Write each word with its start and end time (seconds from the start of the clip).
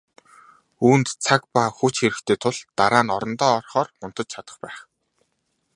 Үүнд 0.87 1.07
цаг 1.25 1.41
ба 1.53 1.63
хүч 1.77 1.95
хэрэгтэй 2.01 2.37
тул 2.43 2.57
дараа 2.77 3.03
нь 3.05 3.13
орондоо 3.15 3.51
орохоор 3.59 3.87
унтаж 4.05 4.27
чадах 4.31 4.57
байх. 4.63 4.77